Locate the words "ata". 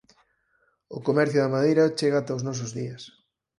2.19-2.37